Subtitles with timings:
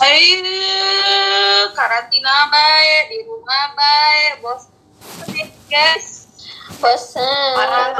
[0.00, 0.40] Ayo,
[1.70, 4.64] karantina baik, di rumah baik, bos.
[5.68, 6.08] Guys,
[6.74, 7.20] bosen
[7.54, 7.92] parah.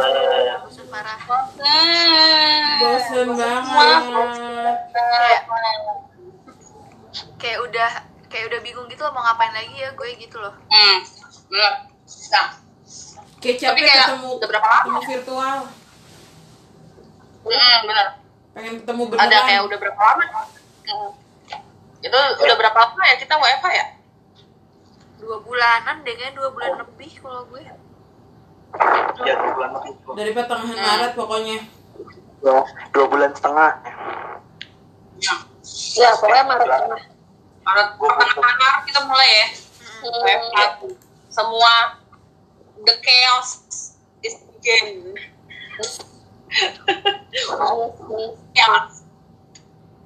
[0.64, 2.80] bosan parah Bosen.
[2.80, 4.02] Bosen banget.
[4.90, 5.44] Kayak-
[7.36, 7.90] kayak udah
[8.26, 10.98] kayak udah bingung gitu loh mau ngapain lagi ya gue gitu loh Hmm,
[11.48, 11.72] bener.
[12.30, 12.48] Nah,
[13.38, 14.80] Kayak capek Tapi kayak ketemu udah berapa lama?
[14.82, 15.56] ketemu virtual.
[17.42, 18.06] hmm, bener.
[18.50, 19.24] Pengen ketemu beneran.
[19.26, 20.24] Ada kayak udah berapa lama?
[20.82, 21.10] Hmm.
[22.00, 23.86] Itu udah berapa lama ya kita WFH ya?
[25.20, 27.76] dua bulanan deh kayaknya dua bulan lebih kalau gue Ya,
[29.36, 29.92] dua bulan lebih.
[30.16, 30.86] dari pertengahan Hmm.
[30.86, 31.58] Maret pokoknya.
[32.40, 33.70] Dua, dua bulan setengah.
[35.20, 35.34] Ya.
[36.00, 36.68] ya pokoknya maret
[37.60, 39.46] Maret, pertengahan Maret kita mulai ya.
[40.00, 40.24] Hmm.
[40.24, 40.58] WFH.
[41.28, 41.74] Semua
[42.80, 43.48] the chaos
[44.22, 45.12] is begin.
[48.50, 49.04] chaos.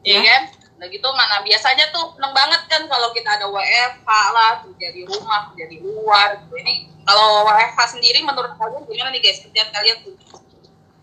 [0.03, 0.43] Iya kan?
[0.85, 5.09] Nah gitu mana biasanya tuh seneng banget kan kalau kita ada WFH lah, kerja di
[5.09, 6.45] rumah, kerja di luar.
[6.45, 6.61] gitu.
[6.61, 6.73] Ini
[7.09, 10.13] kalau WFH sendiri menurut kalian gimana nih guys kerjaan kalian tuh?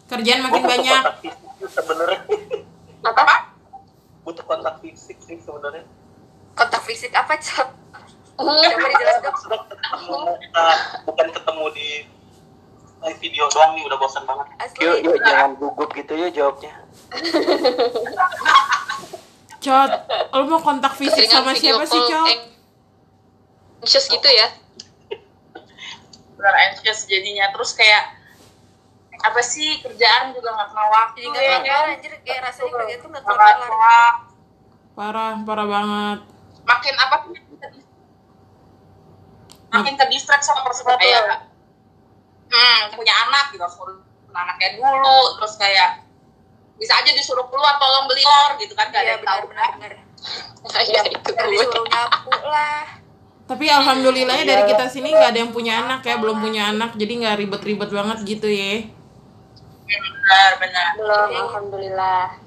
[0.06, 1.02] Kerjaan makin butuh banyak.
[1.02, 2.20] kontak fisik sih sebenarnya.
[3.26, 3.36] apa
[4.22, 5.84] butuh kontak fisik sih sebenarnya.
[6.54, 7.70] kontak fisik apa cok
[8.42, 8.58] Hmm.
[8.58, 9.34] coba dijelaskan
[9.70, 10.68] ketemu muka,
[11.06, 11.90] bukan ketemu di
[13.06, 14.46] live video doang nih udah bosan banget.
[14.58, 16.74] asli Yuk, yuk jangan gugup gitu yuk jawabnya.
[19.62, 19.92] Cot,
[20.34, 22.52] lo mau kontak fisik sama siapa sih, Cot?
[23.82, 24.48] anxious gitu ya?
[26.38, 27.50] Benar anxious jadinya.
[27.50, 28.22] Terus kayak
[29.22, 31.94] apa sih kerjaan juga nggak kenal waktu jadi nggak ya kelar kan?
[31.94, 34.14] anjir kayak rasanya kerja tuh nggak kelar kelar kelar.
[34.98, 36.20] Parah, parah banget.
[36.62, 37.16] makin apa
[39.72, 41.50] makin ke distract sama persoalan kayak
[42.50, 43.78] hmm, punya anak gitu harus
[44.34, 45.20] anaknya dulu.
[45.38, 45.90] Terus kayak
[46.82, 49.50] bisa aja disuruh keluar tolong beli telur gitu kan gak ada iya yang benar tahu.
[49.54, 49.92] benar benar
[50.82, 51.54] ya itu Ntar gue.
[51.54, 52.82] disuruh nyapu lah.
[53.46, 57.12] Tapi alhamdulillahnya dari kita sini nggak ada yang punya anak ya, belum punya anak, jadi
[57.20, 58.88] nggak ribet-ribet banget gitu ya.
[59.92, 60.88] benar benar.
[60.96, 62.40] Belum alhamdulillah.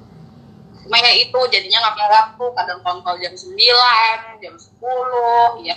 [0.80, 3.52] Cuma ya itu jadinya nggak kenal waktu kadang kontrol jam 9,
[4.40, 5.76] jam 10 ya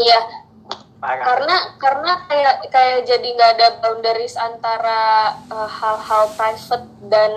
[0.00, 0.18] iya
[1.00, 1.24] Parah.
[1.24, 7.32] karena karena kayak kayak jadi nggak ada boundaries antara uh, hal-hal private dan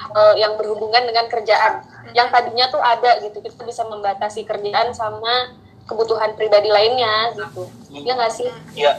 [0.00, 1.84] hal yang berhubungan dengan kerjaan.
[2.16, 5.52] Yang tadinya tuh ada gitu kita bisa membatasi kerjaan sama
[5.84, 7.68] kebutuhan pribadi lainnya gitu.
[7.92, 8.48] Ya nggak sih?
[8.72, 8.96] Iya.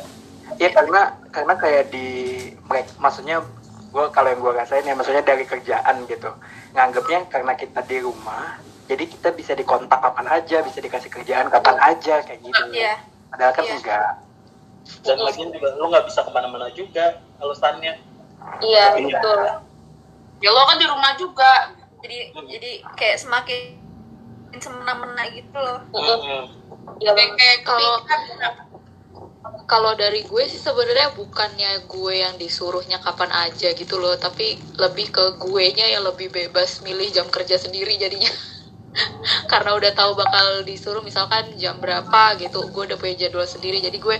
[0.61, 2.07] Ya karena karena kayak di
[3.01, 3.41] maksudnya
[3.89, 6.29] gue kalau yang gue rasain ya maksudnya dari kerjaan gitu.
[6.77, 11.81] Nganggapnya karena kita di rumah jadi kita bisa dikontak kapan aja bisa dikasih kerjaan kapan
[11.81, 12.61] aja kayak gitu.
[12.69, 13.75] Iya padahal kan Iya.
[13.75, 14.11] enggak.
[15.03, 17.05] Dan lagian juga lu nggak bisa ke mana-mana juga
[17.37, 17.93] alasannya.
[18.61, 19.39] iya betul.
[20.39, 23.59] Ya lo kan di rumah juga jadi jadi kayak semakin
[24.55, 25.83] semena-mena gitu loh.
[25.91, 26.47] Mm-mm.
[27.03, 27.11] iya.
[27.11, 28.03] Kayak banget kayak Kalau-
[29.65, 35.09] kalau dari gue sih sebenarnya bukannya gue yang disuruhnya kapan aja gitu loh tapi lebih
[35.09, 38.29] ke gue nya yang lebih bebas milih jam kerja sendiri jadinya
[39.51, 43.83] karena udah tahu bakal disuruh misalkan jam berapa gitu gue udah punya jadwal sendiri.
[43.83, 44.17] Jadi gue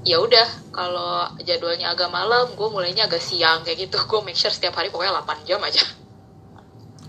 [0.00, 3.98] ya udah kalau jadwalnya agak malam gue mulainya agak siang kayak gitu.
[4.06, 5.82] Gue make sure setiap hari pokoknya 8 jam aja.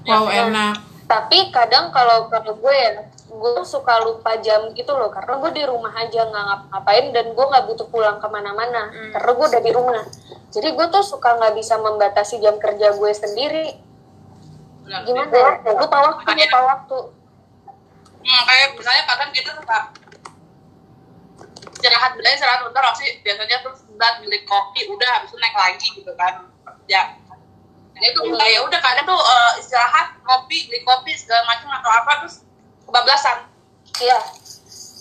[0.01, 0.81] Wow, enak.
[1.05, 5.13] tapi kadang kalau kalau gue ya gue suka lupa jam gitu loh.
[5.13, 8.89] Karena gue di rumah aja nggak ngapa-ngapain dan gue nggak butuh pulang ke mana-mana.
[8.89, 9.11] Hmm.
[9.13, 10.03] karena gue udah di rumah.
[10.51, 13.90] Jadi gue tuh suka nggak bisa membatasi jam kerja gue sendiri
[14.99, 16.99] Gimana ya lupa waktu lupa waktu.
[18.21, 19.79] Hmm, kayak misalnya kadang kita suka
[21.73, 25.87] istirahat bilangnya istirahat bentar sih biasanya terus sebat beli kopi udah habis itu naik lagi
[25.97, 26.45] gitu kan.
[26.61, 27.01] Kerja
[27.91, 31.91] dan itu enggak ya udah kadang tuh eh, istirahat kopi beli kopi segala macam atau
[31.91, 32.35] apa terus
[32.85, 33.37] kebablasan.
[34.01, 34.19] Iya,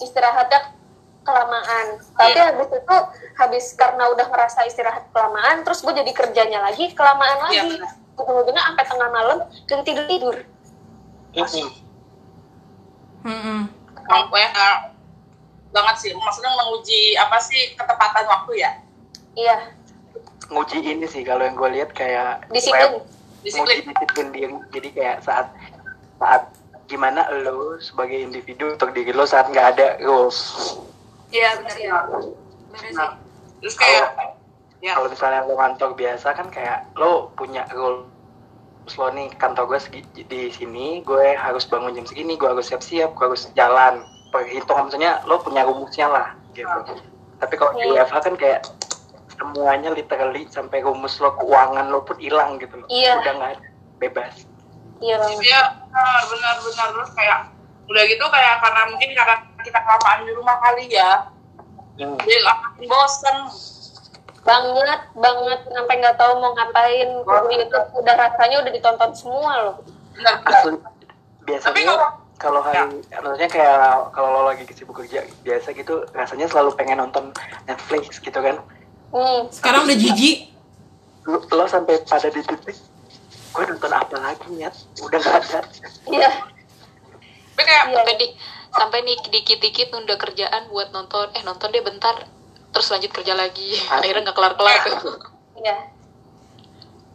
[0.02, 0.79] istirahatnya
[1.22, 1.86] kelamaan.
[2.12, 2.46] Tapi Iya.
[2.50, 2.96] habis itu,
[3.34, 7.70] habis karena udah ngerasa istirahat kelamaan, terus gue jadi kerjanya lagi, kelamaan Iya, lagi.
[7.76, 7.92] benar.
[8.16, 10.36] Ujung-ujungnya sampai tengah malam dan tidur-tidur.
[11.30, 11.68] Mm-mm.
[13.22, 13.60] Mm-mm.
[14.02, 14.60] emang WFH
[15.70, 18.70] banget sih maksudnya menguji apa sih ketepatan waktu ya
[19.32, 19.56] Iya,
[20.48, 23.06] nguji ini sih kalau yang gue lihat kayak disiplin.
[23.40, 25.46] disiplin disiplin diri jadi kayak saat
[26.18, 26.50] saat
[26.84, 30.74] gimana lo sebagai individu untuk diri lo saat nggak ada rules
[31.30, 32.92] iya benar ya benar sih.
[32.92, 33.10] Nah,
[33.58, 34.06] terus kayak
[34.78, 34.92] ya.
[34.94, 38.06] kalau misalnya lo kantor biasa kan kayak lo punya rule
[38.90, 43.14] lo nih kantor gue segi- di sini gue harus bangun jam segini gue harus siap-siap
[43.14, 46.98] gue harus jalan perhitungan maksudnya lo punya rumusnya lah gitu.
[47.38, 48.02] Tapi kalau di Iya.
[48.02, 48.60] WFH kan kayak
[49.30, 52.88] semuanya literally sampai rumus lo keuangan lo pun hilang gitu loh.
[52.90, 53.22] Iya.
[53.22, 53.52] udah nggak
[53.98, 54.34] bebas.
[55.00, 56.88] Iya banget Iya, benar, benar, benar.
[56.92, 57.38] Terus kayak
[57.86, 61.28] udah gitu kayak karena mungkin karena kita kelamaan di rumah kali ya.
[61.96, 62.16] Hmm.
[62.18, 63.38] Jadi makin bosen.
[64.40, 69.74] banget banget sampai nggak tahu mau ngapain di YouTube udah rasanya udah ditonton semua loh
[70.16, 70.40] Benar.
[70.48, 73.76] Asli, Tapi biasanya kalau- kalau hari maksudnya kayak
[74.16, 77.36] kalau lo lagi sibuk kerja biasa gitu rasanya selalu pengen nonton
[77.68, 78.56] Netflix gitu kan
[79.12, 79.52] hmm.
[79.52, 80.56] Sekarang udah jijik.
[81.28, 82.80] lo, lo sampai pada di titik
[83.50, 84.72] gue nonton apa lagi nyet
[85.04, 85.60] udah nggak ada
[86.08, 86.30] iya
[87.52, 88.26] Tapi kayak iya di
[88.70, 92.26] sampai nih dikit-dikit nunda kerjaan buat nonton eh nonton deh bentar
[92.70, 95.18] terus lanjut kerja lagi akhirnya nggak kelar-kelar tuh
[95.58, 95.90] iya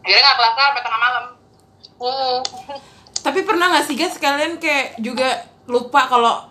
[0.05, 1.25] akhirnya nggak kelar sampai tengah malam.
[1.97, 2.37] hmm.
[3.25, 6.45] Tapi pernah gak sih guys kalian kayak juga lupa kalau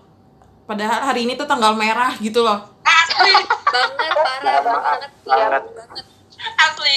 [0.66, 2.66] padahal hari ini tuh tanggal merah gitu loh.
[2.82, 3.30] Asli,
[3.70, 5.46] banget parah banget Iya.
[5.54, 6.04] banget
[6.58, 6.94] asli.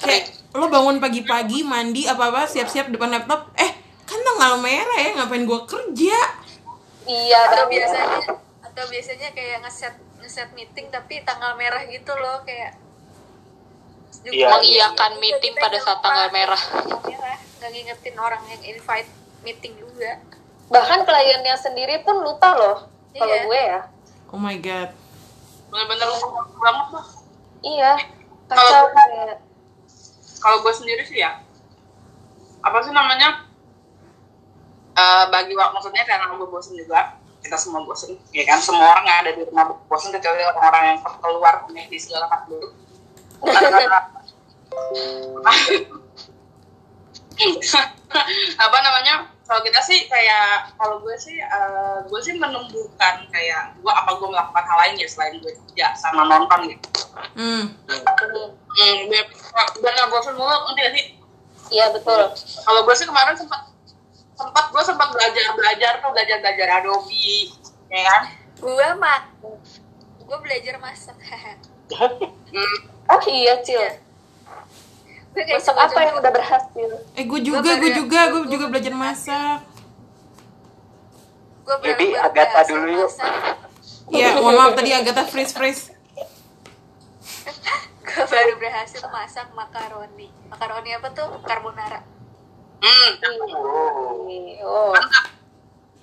[0.00, 0.22] Kayak
[0.56, 3.68] lo bangun pagi-pagi mandi apa-apa siap-siap depan laptop, eh
[4.08, 6.16] kan tanggal merah ya ngapain gua kerja?
[7.04, 7.72] Iya atau banget.
[7.80, 8.18] biasanya
[8.62, 12.76] atau biasanya kayak ngeset ngeset meeting tapi tanggal merah gitu loh kayak
[14.20, 14.48] juga Iya.
[14.50, 19.10] mengiyakan Iya, meeting pada saat tanggal merah tanggal merah nggak ngingetin orang yang invite
[19.40, 20.20] meeting juga
[20.66, 22.78] bahkan kliennya sendiri pun lupa loh
[23.12, 23.44] kalau Iya.
[23.44, 23.80] gue ya
[24.30, 24.94] Oh my god.
[25.66, 27.06] Bener-bener lupa banget lah.
[27.60, 27.98] iya
[28.46, 28.94] Kalau-
[30.38, 31.42] Kalau gue sendiri sih ya,
[32.60, 33.49] apa sih namanya?
[35.00, 38.60] Eh bagi waktu maksudnya karena gue bosen juga, kita semua bosen, ya kan?
[38.60, 42.68] Semua orang yang ada di rumah bosen kecuali orang-orang yang keluar di segala macam dulu.
[48.64, 49.14] apa namanya
[49.46, 54.28] kalau kita sih kayak kalau gue sih eh, gue sih menumbuhkan kayak gue apa gue
[54.28, 56.88] melakukan hal lain ya selain gue kerja sama nonton gitu
[57.36, 57.76] Hmm.
[57.84, 61.18] hmm, biar nggak bosan mulu gak sih
[61.74, 62.32] iya betul
[62.64, 63.69] kalau gue sih kemarin sempat
[64.40, 67.52] sempat gue sempat belajar belajar tuh belajar belajar Adobe
[67.92, 68.22] ya kan?
[68.56, 69.22] Gue mak
[70.24, 71.16] gue belajar masak.
[71.92, 72.76] Hmm,
[73.12, 73.84] oh iya cil.
[75.30, 76.90] Gue kayak masak apa yang udah berhasil?
[77.18, 79.60] Eh gue juga, Gua gue juga, gue gua juga belajar masak.
[81.60, 83.10] gue Jadi, Agatha dulu yuk.
[84.10, 85.84] Iya, mohon maaf tadi Agatha freeze freeze.
[88.10, 90.34] gue baru berhasil masak makaroni.
[90.50, 91.30] Makaroni apa tuh?
[91.46, 92.19] Carbonara
[92.80, 93.10] hmm.
[94.64, 95.24] oh mantap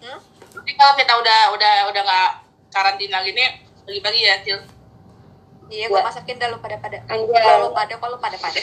[0.01, 0.19] hmm?
[0.57, 2.29] Jadi kalau kita udah udah udah nggak
[2.73, 3.45] karantina gini
[3.87, 4.59] pagi-pagi ya Cil.
[5.67, 7.43] Iya gue masakin dah lu pada pada Anjay.
[7.43, 8.59] kalau pada kalau pada pada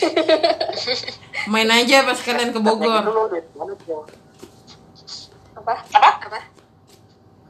[1.52, 3.04] Main aja pas kalian ke Bogor.
[5.54, 5.74] apa?
[5.92, 6.10] Apa?
[6.28, 6.40] Apa?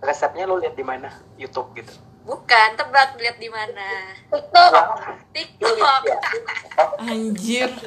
[0.03, 1.07] Resepnya lo lihat di mana?
[1.39, 1.95] YouTube gitu.
[2.27, 4.11] Bukan tebak lihat di mana.
[4.33, 4.73] TikTok.
[5.31, 6.03] TikTok.
[6.99, 7.71] Anjir.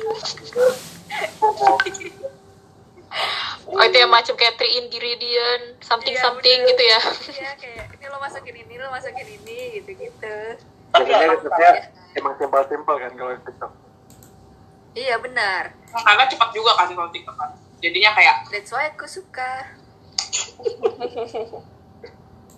[3.68, 6.70] oh itu yang macam kayak three ingredient something Iya, something bener.
[6.70, 7.00] gitu ya.
[7.34, 10.36] Iya kayak ini lo masukin ini lo masukin ini gitu gitu
[10.90, 11.70] biasanya resepnya
[12.14, 13.72] emang simpel-simpel kan kalau di TikTok.
[14.94, 15.64] Iya benar.
[15.86, 17.52] Karena cepat juga kan kalau TikTok kan.
[17.78, 19.78] Jadinya kayak that's why aku suka.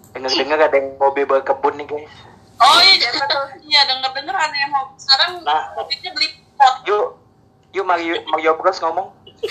[0.09, 2.13] Dengar-dengar ada yang hobi berkebun nih guys.
[2.59, 3.11] Oh iya.
[3.59, 4.87] Iya denger denger ada yang mau.
[4.95, 5.75] Sekarang Nah.
[5.75, 6.75] hobinya beli pot.
[6.85, 7.18] Yuk
[7.73, 9.13] yuk Mario Mario Bros ngomong.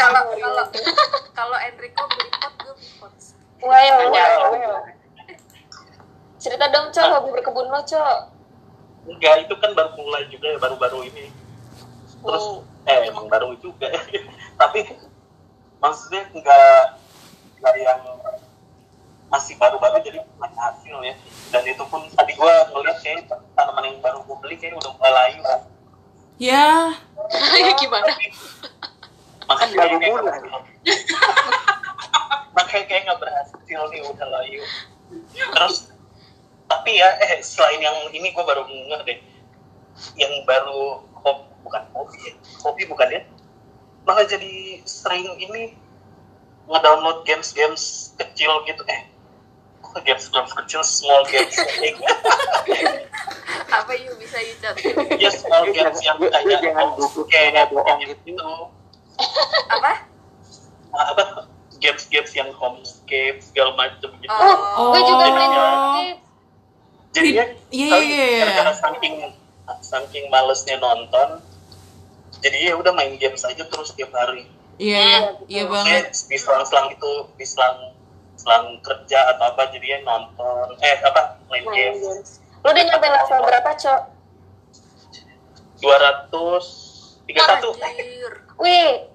[0.00, 0.64] Kalau kalau
[1.36, 3.12] kalau Enrico beli pot gue beli pot.
[3.60, 4.96] Wow
[6.46, 8.16] cerita dong cok hobi berkebun lo cok.
[9.10, 11.26] Enggak itu kan baru mulai juga ya baru-baru ini.
[12.22, 12.90] Terus Hmm.
[12.90, 13.90] eh emang baru juga.
[14.62, 14.86] Tapi
[15.82, 17.02] maksudnya enggak
[17.58, 18.00] enggak yang
[19.26, 21.14] masih baru-baru jadi ada hasil ya.
[21.50, 23.26] Dan itu pun tadi gua ngeliat kayak
[23.58, 25.42] tanaman yang baru gua beli kayak udah mulai layu
[26.36, 26.92] Ya,
[27.64, 28.12] ya gimana?
[29.46, 30.40] Kan baru kayak mulai.
[32.56, 34.64] makanya kayak nggak berhasil nih udah layu
[35.36, 35.92] terus
[36.66, 39.18] tapi ya eh selain yang ini gue baru ngeh deh.
[40.18, 42.32] Yang baru hobi bukan hobi ya
[42.64, 43.22] hobi bukan ya.
[44.02, 45.78] Malah jadi sering ini
[46.66, 48.82] ngedownload games-games kecil gitu.
[48.90, 49.06] Eh
[49.96, 51.56] kok games-games kecil small games
[53.72, 54.76] apa yuk bisa Cot?
[55.16, 56.92] ya small games yang kayak jangan
[57.32, 58.44] kayak bohong gitu gitu.
[59.72, 60.04] apa
[60.92, 61.24] Ah, apa
[61.80, 65.96] games-games yang homescape segala macem gitu oh, gue juga main Oh.
[65.96, 66.16] Skip.
[67.16, 68.44] jadinya kali iya, iya.
[68.44, 69.14] gara-gara saking
[69.80, 71.40] saking malesnya nonton
[72.44, 74.44] jadi ya udah main games aja terus tiap hari
[74.76, 76.12] iya, iya banget.
[76.12, 77.95] Kayak di selang-selang itu di selang
[78.46, 82.30] selang kerja atau apa jadinya nonton eh apa main main games games
[82.62, 84.00] lo udah nyampe level berapa cok
[85.82, 87.26] 231
[87.82, 89.10] anjir wih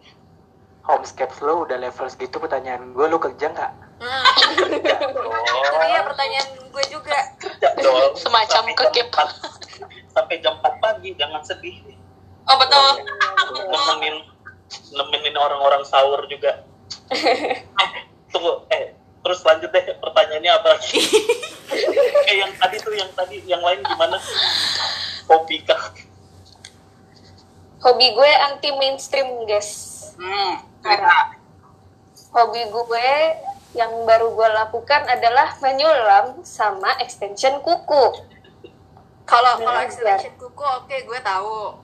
[0.84, 5.46] homescapes lo udah level segitu pertanyaan gue lo kerja nggak Nah, itu dong.
[5.86, 7.14] dia pertanyaan gue juga.
[7.38, 8.18] Kerja dong.
[8.18, 9.14] Semacam kekep.
[9.14, 9.30] jam
[9.78, 11.86] 4 Sampai jam 4 pagi, jangan sedih.
[12.50, 13.06] Oh betul.
[13.70, 14.26] Nemenin
[14.90, 16.66] nemenin orang-orang sahur juga.
[17.78, 17.90] Eh,
[18.34, 21.00] tunggu, eh terus lanjut deh pertanyaannya apa lagi?
[22.26, 24.18] eh yang tadi tuh yang tadi yang lain gimana?
[25.30, 25.94] Hobi kah?
[27.82, 30.14] Hobi gue anti mainstream, guys.
[30.22, 30.62] Hmm.
[30.86, 31.34] cerita.
[32.30, 33.10] Hobi gue
[33.74, 38.06] yang baru gue lakukan adalah menyulam sama extension kuku.
[39.26, 41.80] Kalau kalau extension kuku oke gue tahu.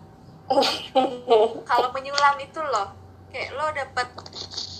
[1.67, 2.95] Kalau menyulam itu loh,
[3.35, 4.07] kayak lo dapet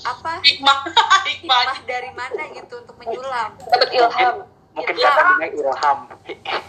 [0.07, 0.31] apa?
[0.43, 0.77] Hikmah,
[1.29, 1.59] hikmah.
[1.67, 3.49] Hikmah dari mana gitu untuk menyulam?
[3.59, 4.35] Dapat ilham.
[4.77, 5.09] mungkin Ilham.
[5.09, 5.99] katanya ilham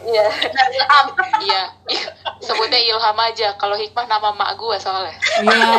[0.09, 0.27] Iya.
[0.73, 1.07] Ilham.
[1.39, 2.09] Iya, iya.
[2.43, 3.55] sebutnya Ilham aja.
[3.61, 5.15] Kalau Hikmah nama mak gue soalnya.
[5.45, 5.71] Iya.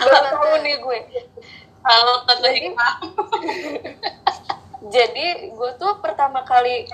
[0.00, 0.98] Belum tahu nih gue.
[1.82, 2.92] Halo tante hikmah.
[4.94, 6.86] Jadi gue tuh pertama kali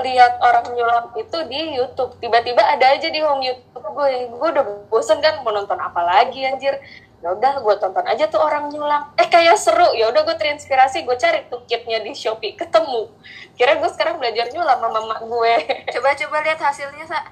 [0.00, 2.16] lihat orang nyulam itu di YouTube.
[2.22, 4.08] Tiba-tiba ada aja di home YouTube gue.
[4.30, 6.78] Gue udah bosen kan mau nonton apa lagi anjir.
[7.22, 9.14] Ya udah gue tonton aja tuh orang nyulam.
[9.14, 9.94] Eh kayak seru.
[9.94, 11.06] Ya udah gue terinspirasi.
[11.06, 12.58] Gue cari tuh kitnya di Shopee.
[12.58, 13.06] Ketemu.
[13.54, 15.54] Kira gue sekarang belajar nyulam sama mama gue.
[15.94, 17.22] Coba-coba lihat hasilnya, Sa.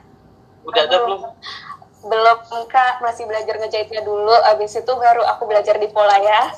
[0.62, 1.20] Udah ada belum?
[2.06, 2.38] Belum
[2.70, 3.02] kak.
[3.02, 4.30] Masih belajar ngejahitnya dulu.
[4.46, 6.54] Abis itu baru aku belajar di pola ya.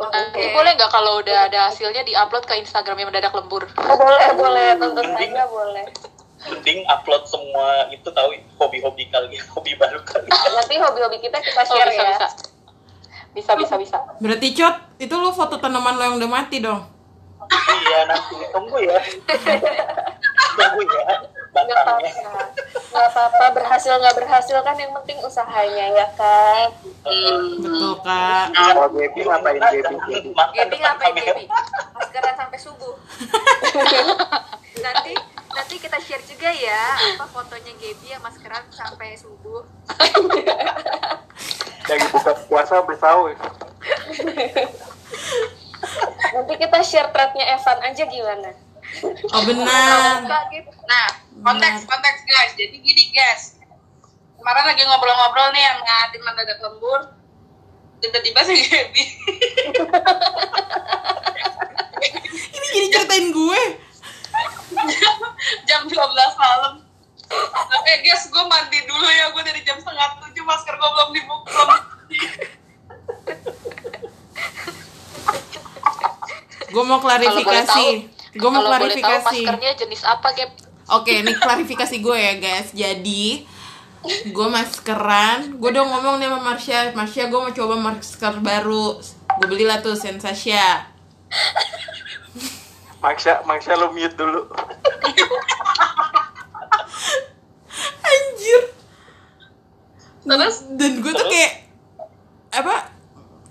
[0.00, 3.68] Nanti boleh nggak kalau udah ada hasilnya diupload ke Instagramnya mendadak lembur?
[3.76, 4.68] Oh, boleh, boleh.
[4.80, 5.84] Tonton saja boleh.
[6.48, 10.32] Mending upload semua itu tahu hobi-hobi kalian, hobi baru kalian.
[10.32, 12.16] Nanti hobi-hobi kita kita Oh, share bisa, ya.
[12.16, 12.28] bisa.
[13.30, 13.96] Bisa, bisa, bisa.
[14.18, 16.82] Berarti Cot, itu lo foto tanaman lo yang udah mati dong.
[17.82, 18.94] iya nanti tunggu ya.
[20.54, 21.04] tunggu ya
[21.50, 22.08] nggak apa-apa
[22.94, 26.70] nggak apa-apa berhasil nggak berhasil kan yang penting usahanya ya kan
[27.00, 27.64] Hmm.
[27.64, 28.52] Betul, Kak.
[28.52, 31.14] kalau Gaby ngapain Gaby depan ngapain.
[31.16, 31.44] Gaby?
[31.96, 32.92] Maskeran sampai subuh.
[34.84, 35.16] nanti
[35.50, 36.82] nanti kita share juga ya
[37.18, 39.66] apa fotonya Gaby yang maskeran sampai subuh.
[41.90, 43.34] dari buka puasa sampai sahur
[46.38, 48.50] nanti kita share threadnya Evan aja gimana
[49.30, 50.26] Oh benar.
[50.26, 51.06] Nah,
[51.46, 52.52] konteks konteks guys.
[52.58, 53.54] Jadi gini guys.
[54.34, 57.00] Kemarin lagi ngobrol-ngobrol nih yang ngatin mendadak lembur.
[58.02, 59.02] Tiba-tiba si Gaby.
[62.50, 63.62] Ini jadi ceritain gue.
[65.68, 65.96] jam 12
[66.36, 66.74] malam.
[67.50, 69.30] Oke guys, gue mandi dulu ya.
[69.30, 71.62] Gue dari jam setengah tujuh masker gue belum dibuka.
[71.62, 71.90] Belum
[76.70, 77.86] Gue mau klarifikasi.
[78.38, 79.42] Gue mau boleh tahu klarifikasi.
[79.42, 80.50] maskernya jenis apa, Gap?
[80.90, 82.68] Oke, ini klarifikasi gue ya guys.
[82.74, 83.46] Jadi
[84.32, 88.98] gue maskeran, gue udah ngomong nih sama Marsha, Marsha gue mau coba masker baru.
[89.38, 90.88] Gue belilah tuh Sensasya.
[93.00, 94.44] Maksya Maksya lo mute dulu
[98.00, 98.62] Anjir.
[100.20, 100.56] Terus?
[100.76, 101.52] Dan gue tuh kayak
[102.52, 102.92] apa?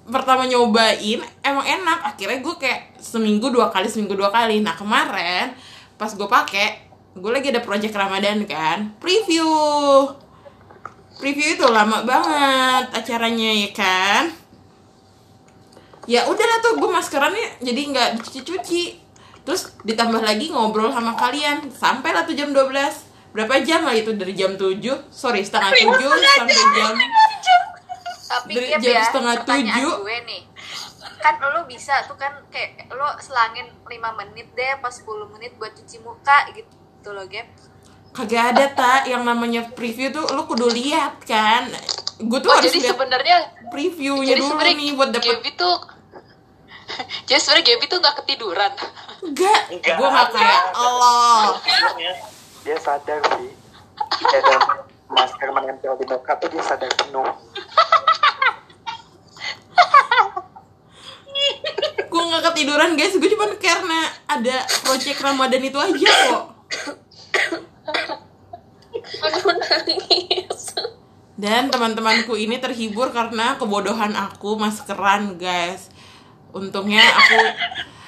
[0.09, 1.99] Pertama nyobain emang enak.
[2.13, 4.61] Akhirnya gue kayak seminggu dua kali, seminggu dua kali.
[4.61, 5.53] Nah kemarin
[5.99, 6.87] pas gue pakai,
[7.17, 9.49] gue lagi ada project Ramadan kan, preview.
[11.19, 14.23] Preview itu lama banget acaranya ya kan.
[16.07, 19.08] Ya udahlah tuh gue maskerannya jadi nggak dicuci-cuci.
[19.41, 22.69] Terus ditambah lagi ngobrol sama kalian sampai lah tuh jam 12
[23.29, 25.85] berapa jam lah itu dari jam 7 sorry setengah 7
[26.33, 26.93] sampai jam
[28.21, 29.95] Tapi Dari jam ya, setengah pertanyaan tujuh.
[29.99, 30.41] gue nih.
[31.19, 35.73] Kan lo bisa tuh kan kayak lo selangin 5 menit deh pas 10 menit buat
[35.73, 37.47] cuci muka gitu loh, Gap.
[38.09, 41.69] kagak ada tak yang namanya preview tuh lu kudu lihat kan
[42.19, 43.37] gue tuh Oh, harus jadi sebenarnya
[43.69, 45.77] previewnya dulu nih buat dapet tuh
[47.27, 48.71] jadi sebenarnya Gaby tuh nggak ketiduran.
[49.23, 49.61] enggak.
[49.71, 49.95] Enggak.
[49.99, 51.55] gue gak kayak Allah.
[52.63, 53.51] Dia sadar sih.
[54.19, 54.55] Dia ada
[55.09, 57.29] masker menempel di muka tuh dia sadar penuh.
[62.09, 63.15] Gue gak ketiduran guys.
[63.15, 66.45] Gue cuma karena ada project Ramadan itu aja kok.
[69.19, 70.63] Aduh nangis.
[71.39, 75.87] Dan teman-temanku ini terhibur karena kebodohan aku maskeran guys
[76.49, 77.37] untungnya aku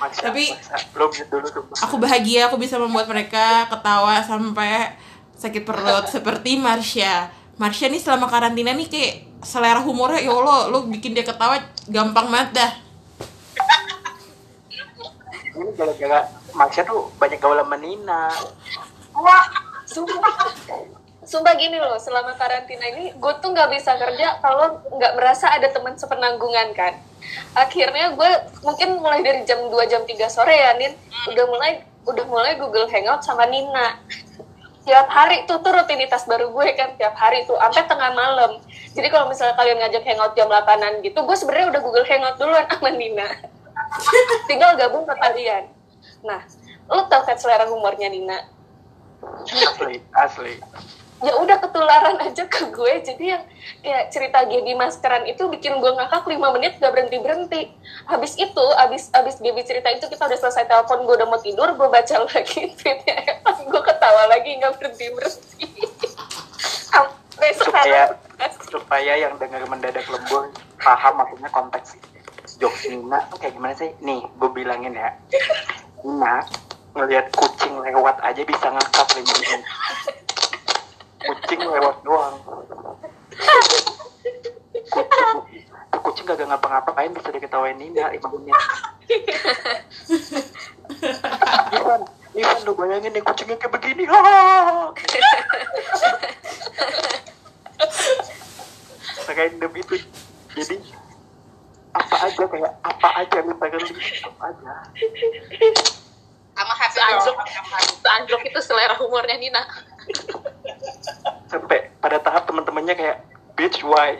[0.01, 0.49] Maksya, Tapi-
[0.97, 1.61] lo mute dulu tuh.
[1.77, 4.97] aku bahagia aku bisa membuat mereka ketawa sampai
[5.37, 6.09] sakit perut.
[6.09, 7.29] Seperti Marsha.
[7.61, 9.13] Marsha nih selama karantina nih kayak
[9.45, 12.71] selera humornya ya Allah, lu bikin dia ketawa gampang banget dah.
[15.51, 16.25] ini gara-gara
[16.57, 18.33] Maksya tuh banyak gaul sama Nina.
[19.85, 20.33] Sumpah
[21.31, 25.71] sumpah gini loh selama karantina ini gue tuh nggak bisa kerja kalau nggak merasa ada
[25.71, 26.99] teman sepenanggungan kan?
[27.55, 28.31] Akhirnya gue
[28.67, 30.91] mungkin mulai dari jam 2 jam 3 sore ya Nin.
[31.31, 33.95] Udah mulai udah mulai Google Hangout sama Nina.
[34.83, 38.59] Tiap hari tuh tuh rutinitas baru gue kan tiap hari tuh sampai tengah malam.
[38.91, 42.67] Jadi kalau misalnya kalian ngajak hangout jam 8an gitu gue sebenarnya udah Google Hangout duluan
[42.67, 43.39] sama Nina.
[44.51, 45.71] Tinggal gabung ke kalian.
[46.27, 46.43] Nah
[46.91, 48.51] lo tau kan selera humornya Nina?
[49.47, 50.59] Asli asli
[51.21, 52.93] ya udah ketularan aja ke gue.
[53.05, 53.43] Jadi yang
[53.85, 57.61] kayak cerita Gaby maskeran itu bikin gue ngakak 5 menit gak berhenti berhenti
[58.09, 61.69] habis itu habis habis Gaby cerita itu kita udah selesai telepon gue udah mau tidur
[61.77, 65.67] gue baca lagi tweetnya pas gue ketawa lagi nggak berhenti berhenti
[66.91, 68.01] sampai supaya
[68.69, 70.49] supaya yang dengar mendadak lembur
[70.81, 71.97] paham maksudnya konteks
[72.61, 73.89] jokes Nina kayak gimana sih?
[74.05, 75.17] Nih gue bilangin ya.
[76.05, 76.45] Nina
[76.93, 79.61] ngelihat kucing lewat aja bisa ngakak lima menit
[81.25, 82.35] kucing lewat doang.
[84.89, 85.39] Kucing
[86.01, 88.55] kucing kagak ngapa-ngapain bisa diketawain Nina lima menit.
[91.77, 92.01] Ivan
[92.33, 94.03] Ivan lu bayangin nih kucingnya kayak begini.
[94.09, 94.91] Ha
[99.41, 99.95] random itu
[100.53, 100.77] jadi
[101.91, 104.71] apa aja kayak apa aja misalkan apa aja
[106.51, 109.63] sama happy Seanjlok, girl seanjlok itu selera humornya Nina.
[111.49, 113.17] sampai pada tahap teman-temannya kayak
[113.59, 114.11] bitch why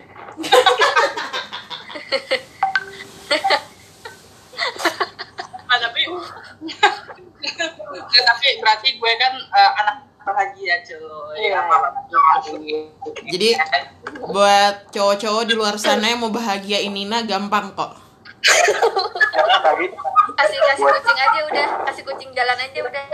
[5.66, 6.02] Ah, tapi
[8.12, 11.02] Ya, tapi berarti gue kan eh, anak bahagia cuy
[11.42, 11.60] Iya.
[13.26, 13.50] Jadi
[14.22, 17.98] buat cowok-cowok di luar sana yang mau bahagiain Nina gampang kok.
[19.62, 19.86] tadi
[20.34, 23.06] kasih kasih kucing aja udah kasih kucing jalan aja udah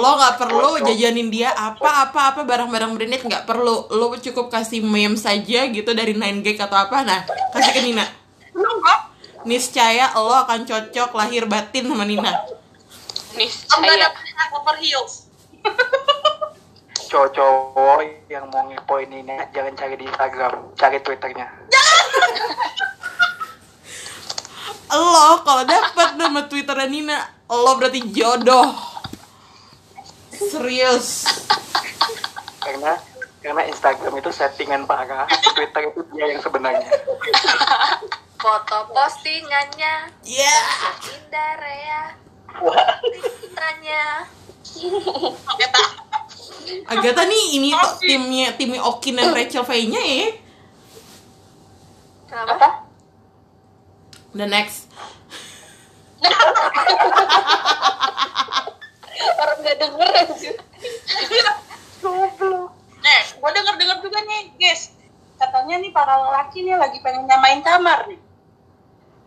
[0.00, 3.92] Lo nggak perlu jajanin dia apa-apa apa barang-barang branded nggak perlu.
[3.92, 7.04] Lo cukup kasih meme saja gitu dari 9gag atau apa.
[7.04, 7.20] Nah,
[7.52, 8.08] kasih ke Nina.
[9.44, 12.32] Niscaya lo akan cocok lahir batin sama Nina.
[13.36, 13.94] Nih, I'm saya.
[13.94, 15.30] gonna put that over heels
[17.10, 21.46] cowok-cowok yang mau ngepoin ini jangan cari di Instagram cari Twitternya
[24.90, 28.74] Lo kalau dapat nama Twitternya Nina, lo berarti jodoh.
[30.48, 31.28] Serius.
[32.60, 32.96] karena
[33.40, 36.88] karena Instagram itu settingan parah Twitter itu dia yang sebenarnya.
[38.40, 40.08] Foto postingannya.
[40.24, 40.56] Ya.
[41.04, 42.04] indah Rea.
[42.60, 43.00] Wah,
[43.56, 44.28] tanya
[46.88, 47.22] Agatha.
[47.24, 50.32] Nih ini tuh timnya timnya Okin dan Rachel Faye-nya ya.
[52.28, 52.52] kenapa?
[52.54, 52.68] Apa?
[54.34, 54.86] The next.
[59.36, 60.52] orang nggak denger aja.
[63.00, 64.92] Nih gue denger denger juga nih guys.
[65.40, 68.20] Katanya nih para lelaki nih lagi pengen nyamain kamar nih.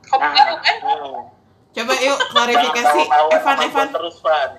[0.09, 0.77] Kok nah kan?
[0.83, 1.23] hmm.
[1.73, 3.01] Coba yuk klarifikasi.
[3.09, 3.87] Mau-mau Evan Evan.
[3.89, 4.51] terus Van.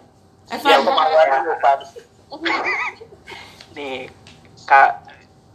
[0.50, 0.82] Ya Evan.
[0.82, 1.78] kemauan dulu Van.
[3.78, 4.10] Nih
[4.66, 4.90] kak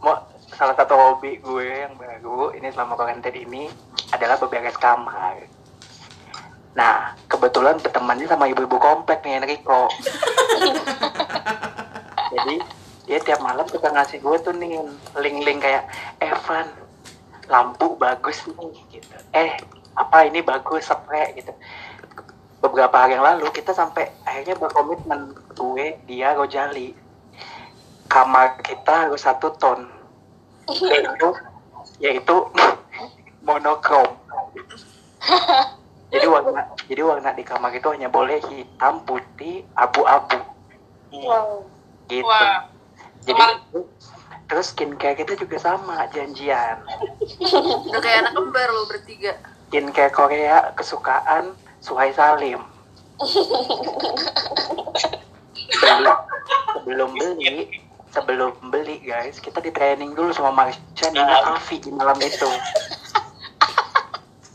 [0.00, 0.16] mau
[0.56, 3.68] salah satu hobi gue yang baru ini selama karantina ini
[4.12, 5.49] adalah beberes kamar
[6.70, 9.90] nah kebetulan bertemannya sama ibu-ibu komplek nih Enrico.
[12.34, 12.62] Jadi
[13.10, 14.78] dia tiap malam suka ngasih gue tuh nih
[15.18, 15.90] link-link kayak
[16.22, 16.70] Evan
[17.50, 19.16] lampu bagus nih gitu.
[19.34, 19.58] Eh
[19.98, 21.50] apa ini bagus spray gitu.
[22.62, 26.94] Beberapa hari yang lalu kita sampai akhirnya berkomitmen gue dia Rojali
[28.06, 29.90] kamar kita harus satu ton.
[30.70, 31.34] Yaitu
[31.98, 32.36] yaitu
[33.46, 34.20] monokrom
[36.10, 40.38] jadi warna jadi warna di kamar itu hanya boleh hitam putih abu-abu.
[41.14, 41.64] Wow.
[42.06, 42.26] Gitu.
[42.26, 42.66] Wah.
[43.22, 43.88] jadi Kemarin-
[44.50, 46.82] terus skincare kita juga sama janjian.
[47.86, 49.38] Udah kayak anak kembar lo bertiga.
[49.70, 52.58] Skincare Korea kesukaan Suhai Salim.
[55.70, 56.16] Sebelum
[56.74, 57.70] sebelum beli
[58.10, 62.50] sebelum beli guys kita di training dulu sama Marsha Nina Afi di malam itu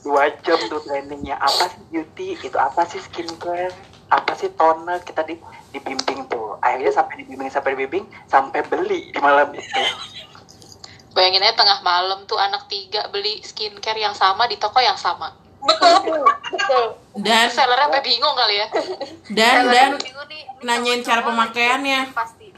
[0.06, 1.42] dua jam tuh trainingnya.
[1.42, 2.38] Apa sih beauty?
[2.38, 3.74] Itu apa sih skincare?
[4.14, 5.02] Apa sih toner?
[5.02, 5.34] Kita di
[5.74, 6.62] dibimbing tuh.
[6.62, 9.82] Akhirnya sampai dibimbing sampai dibimbing sampai beli di malam itu.
[11.18, 15.34] Bayangin aja tengah malam tuh anak tiga beli skincare yang sama di toko yang sama.
[15.66, 16.22] betul.
[16.54, 16.86] Betul.
[17.26, 18.68] Dan Sellernya sampai bingung kali ya.
[19.34, 22.14] dan dan bingung nih, ini nanyain cara pemakaiannya.
[22.14, 22.54] pasti.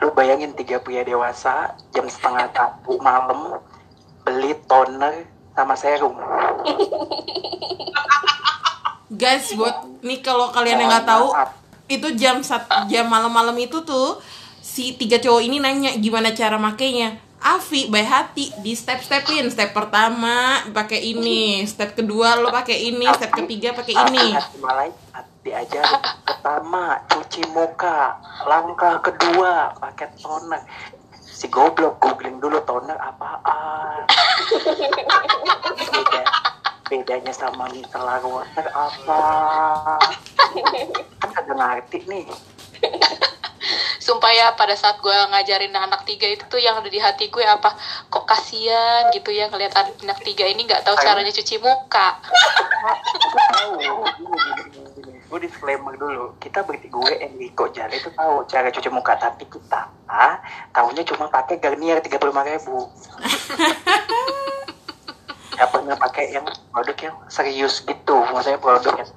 [0.00, 3.60] Lu bayangin tiga pria dewasa jam setengah satu malam
[4.24, 6.14] beli toner sama serum.
[9.10, 11.28] Guys buat nih kalau kalian yang nggak tahu
[11.90, 14.22] itu jam sat, jam malam-malam itu tuh
[14.62, 17.18] si tiga cowok ini nanya gimana cara makainya.
[17.40, 21.64] Avi baik hati di step stepin step pertama pakai ini.
[21.64, 23.08] Step kedua lo pakai ini.
[23.16, 24.36] Step ketiga pakai ini.
[25.40, 25.88] Diajar
[26.20, 28.20] pertama cuci muka.
[28.44, 30.62] Langkah kedua pakai toner
[31.40, 34.04] si goblok googling dulu toner apaan?
[35.88, 36.22] Beda,
[36.84, 39.24] bedanya sama micellar water apa?
[41.16, 42.28] Kan kagak ngerti nih.
[44.04, 47.44] Sumpah ya pada saat gue ngajarin anak tiga itu tuh yang ada di hati gue
[47.44, 47.72] apa
[48.12, 52.20] kok kasihan gitu ya ngeliat anak tiga ini nggak tahu caranya cuci muka.
[55.30, 59.86] Gue disclaimer dulu kita berarti gue Enrico Jare itu tahu cara cuci muka tapi kita
[60.10, 60.42] ah,
[60.74, 62.90] tahunya cuma pakai Garnier tiga puluh ribu.
[65.60, 66.42] Gak pernah pakai yang
[66.74, 69.10] produk yang serius gitu maksudnya produk yang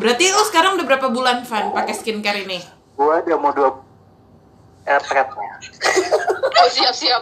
[0.00, 2.64] berarti lo sekarang udah berapa bulan Van pakai skincare ini?
[2.96, 3.84] Gue udah mau dua
[4.88, 5.52] eh, prepnya
[6.58, 7.20] Oh siap siap.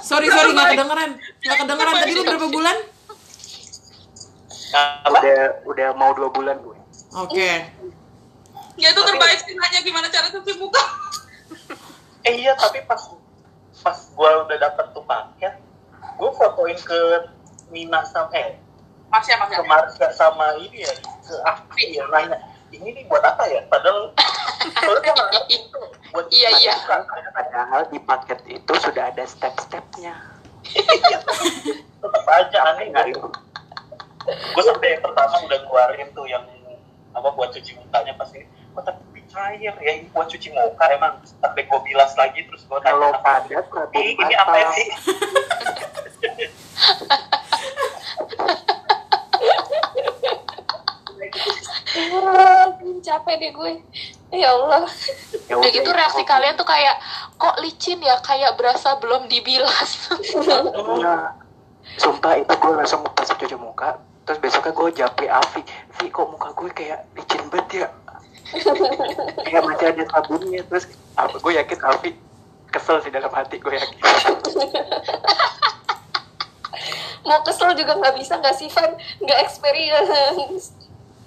[0.00, 1.10] sorry sorry nggak kedengeran.
[1.18, 1.94] Nggak kedengeran.
[1.98, 2.76] Tadi lo berapa bulan
[4.74, 5.18] apa?
[5.22, 6.76] Udah udah mau dua bulan gue
[7.14, 7.48] oke.
[8.74, 10.82] Ya itu terbaik sih nanya gimana cara cuci muka.
[12.26, 12.98] eh iya tapi pas
[13.84, 15.54] pas gua udah dapet tuh paket
[16.18, 17.00] gua fotoin ke
[17.70, 18.58] Mina sama eh
[19.12, 19.62] Mas ya, mas ya.
[19.62, 22.38] ke Marga sama ini ya ke Afi ya nanya
[22.74, 23.62] ini nih buat apa ya?
[23.70, 24.10] Padahal
[26.10, 26.74] buat Iya, iya.
[27.34, 30.14] padahal di paket itu sudah ada step-stepnya.
[32.02, 33.06] Tetap aja aneh nggak?
[33.14, 33.28] itu
[34.24, 36.44] gue sampai yang pertama udah keluarin tuh yang
[37.14, 38.48] apa buat cuci mukanya pas ini.
[38.74, 41.20] Kok tapi cair ya ini buat cuci muka emang.
[41.22, 44.88] Sampai gue bilas lagi terus gue kalau padat ini ini apa ya sih
[53.04, 53.72] capek deh gue.
[54.34, 54.88] Ya Allah.
[55.46, 56.98] Ya Udah gitu reaksi kalian tuh kayak
[57.38, 58.18] kok licin ya?
[58.24, 60.10] Kayak berasa belum dibilas.
[61.04, 61.36] Nah,
[62.00, 65.60] sumpah itu gue langsung pas cuci muka terus besoknya gue japri Avi
[66.00, 67.88] Vi kok muka gue kayak licin banget ya?
[69.48, 70.62] Kayak masih ada sabunnya.
[70.68, 70.84] Terus
[71.18, 72.10] apa gue yakin Avi
[72.70, 73.98] kesel sih dalam hati gue yakin.
[77.26, 78.92] Mau kesel juga nggak bisa nggak sih Van?
[79.22, 80.76] Nggak experience.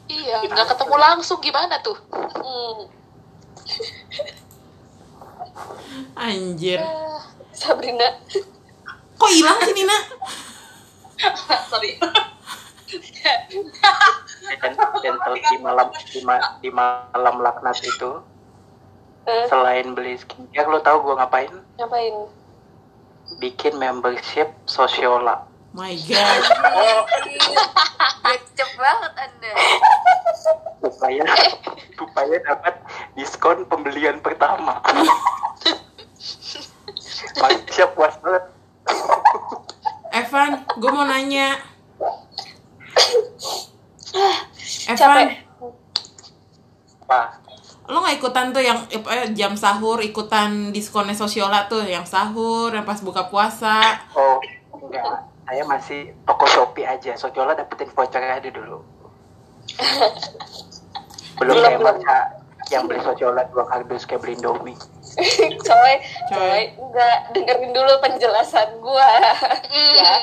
[0.07, 1.97] Iya, nggak ketemu langsung gimana tuh?
[2.13, 2.87] hmm.
[6.27, 6.79] anjir.
[7.51, 8.07] Sabrina.
[9.17, 9.97] Kok hilang sih Nina?
[11.67, 11.97] Sorry.
[14.61, 14.73] Dan,
[15.51, 18.21] di malam di, ma- di malam laknat itu.
[19.27, 21.51] Eh, selain beli skincare lo tau gue ngapain?
[21.75, 22.15] Ngapain?
[23.43, 25.43] Bikin membership sosiola
[25.77, 26.41] my god.
[26.73, 27.05] Oh
[28.77, 29.51] banget anda.
[30.77, 31.23] supaya
[31.97, 32.75] supaya dapat
[33.17, 34.81] diskon pembelian pertama.
[37.73, 38.43] Siap puas banget.
[40.13, 41.61] Evan gue mau nanya
[44.87, 45.29] Evan capek.
[47.07, 47.21] Apa?
[47.87, 52.83] Lo nggak ikutan tuh yang eh, jam sahur ikutan diskonnya sosiola tuh yang sahur yang
[52.83, 54.03] pas buka puasa.
[54.11, 54.39] Oh
[54.75, 55.23] enggak.
[55.47, 57.15] Saya masih toko shopee aja.
[57.15, 58.83] Sosiola dapetin vouchernya aja dulu.
[61.37, 61.97] Belum Belum, kayak belum.
[62.73, 64.75] yang beli sosiola dua kardus kayak beli indomie
[65.17, 65.93] coy Coy.
[66.29, 69.09] coy nggak dengerin dulu penjelasan gua.
[69.73, 70.13] Ya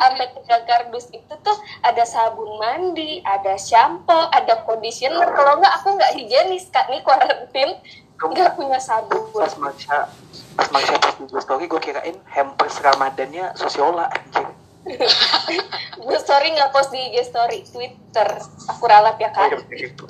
[0.00, 5.28] sampai tiga kardus itu tuh ada sabun mandi ada shampoo ada conditioner.
[5.36, 6.88] Kalau nggak aku nggak higienis kak.
[6.88, 7.76] Nih kuarantin
[8.20, 9.28] nggak punya sabun.
[9.32, 10.08] pas maca
[10.56, 14.44] pas maca pas di story gue kirain hampers ramadannya sosiola anjir
[16.04, 18.28] gue story nggak post di IG story Twitter.
[18.72, 19.32] Aku ralat ya
[19.68, 20.08] gitu.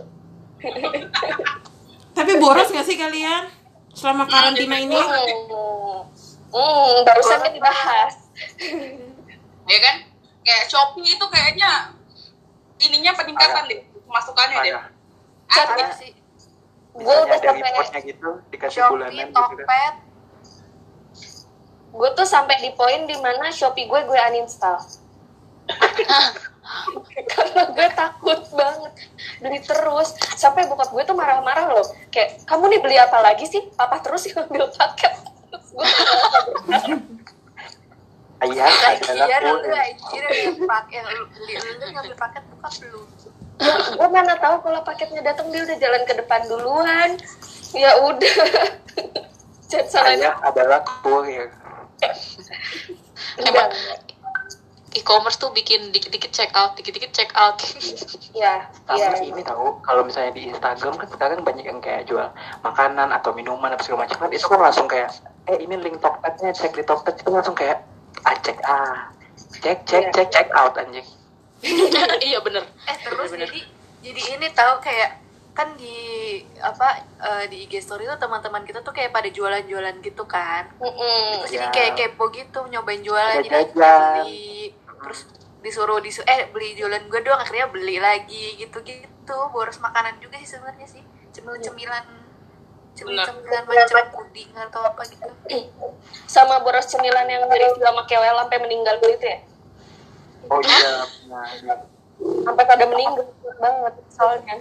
[2.16, 3.59] tapi boros nggak sih kalian
[3.94, 4.96] selama karantina ini?
[4.96, 6.06] Hmm,
[6.52, 8.14] hmm, barusan kan dibahas.
[9.70, 9.96] Ya kan?
[10.42, 11.94] Kayak Shopee itu kayaknya
[12.80, 14.72] ininya peningkatan deh masukannya deh.
[15.50, 16.10] Ada Apa sih?
[16.90, 19.94] gue udah ada sampai reportnya gitu dikasih Shopee, bulanan gitu kan.
[21.90, 24.78] Gue tuh sampai di poin di mana Shopee gue gue uninstall
[27.32, 28.92] karena gue takut banget.
[29.40, 30.14] Beli terus.
[30.36, 31.86] Sampai bokap gue tuh marah-marah loh.
[32.10, 33.62] Kayak kamu nih beli apa lagi sih?
[33.74, 35.14] Papa terus yang ambil paket.
[38.40, 38.66] Ayah
[39.04, 43.08] Iya, lu kulit anjir yang pakai lu beli lu ngambil paket buka belum?
[43.60, 47.20] gue mana tahu kalau paketnya datang dia udah jalan ke depan duluan.
[47.76, 48.36] Ya udah.
[50.10, 51.46] Ayah adalah kurir
[53.38, 54.09] enggak Ih,
[54.92, 57.56] e-commerce tuh bikin dikit-dikit check out dikit-dikit check out.
[58.30, 59.22] Iya, Sama iya.
[59.22, 59.78] ini tahu.
[59.80, 62.26] Kalau misalnya di Instagram kan sekarang banyak yang kayak jual
[62.60, 64.16] makanan atau minuman apa segala macam.
[64.18, 65.10] Kan itu kan langsung kayak
[65.46, 67.82] eh ini link Tokpednya cek di Tokped itu langsung kayak
[68.22, 69.10] ah cek ah
[69.56, 71.06] cek cek cek check out anjing.
[72.20, 72.64] Iya bener.
[72.84, 73.46] Eh terus Bener-bener.
[73.46, 73.60] jadi
[74.00, 75.98] jadi ini tahu kayak kan di
[76.56, 76.88] apa
[77.20, 80.70] eh, di IG story tuh teman-teman kita tuh kayak pada jualan-jualan gitu kan.
[80.78, 81.42] Mm-mm.
[81.42, 81.72] terus jadi Ya.
[81.74, 83.42] kayak kepo gitu nyobain jualan.
[83.42, 85.20] Jadi beli terus
[85.60, 90.40] disuruh disuruh eh beli jualan gue doang akhirnya beli lagi gitu gitu boros makanan juga
[90.40, 91.02] sih sebenarnya sih
[91.36, 92.04] cemil-cemilan
[92.96, 95.28] cemil-cemilan macam puding atau apa gitu
[96.26, 99.38] Sama boros cemilan yang direview sama Kewel sampai meninggal gitu ya.
[100.48, 100.92] oh iya
[101.28, 101.46] nah,
[102.20, 103.24] Sampai pada meninggal
[103.56, 104.56] banget soalnya.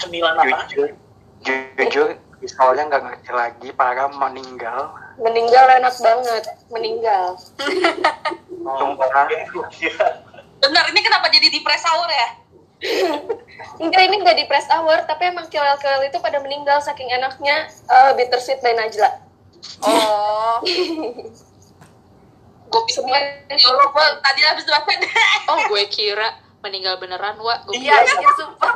[0.00, 0.68] Cemilan apa?
[0.68, 0.92] jujur
[1.76, 2.08] jujur
[2.46, 7.34] soalnya nggak ngerti lagi para meninggal Meninggal enak banget, meninggal.
[8.58, 9.26] Sumpah.
[9.78, 10.06] Iya.
[10.58, 12.28] Bener, ini kenapa jadi di press hour ya?
[13.82, 18.10] Enggak, ini enggak di press hour, tapi emang Kewel-Kewel itu pada meninggal saking enaknya eh,
[18.14, 19.10] Bittersweet by Najla.
[19.82, 20.62] oh
[22.68, 23.00] Gue pikir,
[23.48, 24.92] ya Allah, gue tadi habis baca
[25.50, 28.72] oh gue kira meninggal beneran wa gue iya kira iya sumpah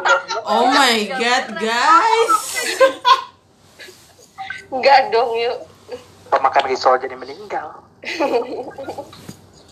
[0.48, 2.34] Oh my god, guys.
[4.72, 5.68] Enggak dong, yuk.
[6.32, 7.84] pemakan risol jadi meninggal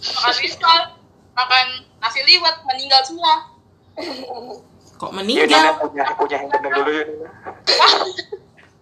[0.01, 0.81] makan risol,
[1.37, 1.67] makan
[2.01, 3.53] nasi liwet, meninggal semua.
[5.01, 5.81] Kok ya Nina meninggal?
[5.81, 7.05] punya punya yang bener dulu ya.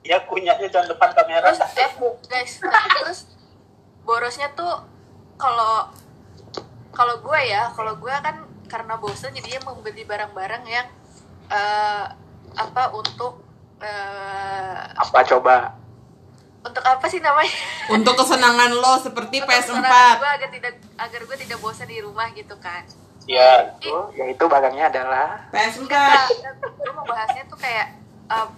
[0.09, 1.53] Ya kunyahnya jangan depan kamera.
[1.53, 1.91] terus eh
[2.27, 2.53] guys
[3.05, 3.21] terus
[4.09, 4.89] borosnya tuh
[5.37, 5.93] kalau
[6.97, 10.89] kalau gue ya kalau gue kan karena bosen jadinya membeli barang-barang yang
[11.53, 12.05] eh,
[12.57, 13.45] apa untuk
[13.85, 15.77] eh, apa coba
[16.69, 17.53] untuk apa sih namanya
[17.89, 19.73] Untuk kesenangan lo seperti Untuk PS4.
[19.75, 22.85] kesenangan gue agar tidak agar gue tidak bosan di rumah gitu kan
[23.25, 25.85] Ya, Ih, Oh, yaitu barangnya adalah PS4.
[25.85, 27.93] gue mau bahasnya tuh kayak
[28.27, 28.49] um,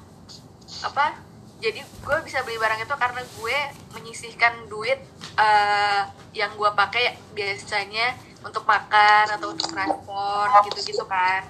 [0.83, 1.19] apa
[1.59, 3.59] jadi gue bisa beli barang itu karena gue
[3.93, 4.97] menyisihkan duit
[5.37, 6.01] eh,
[6.33, 11.45] yang gue pakai biasanya untuk makan atau untuk transport gitu-gitu kan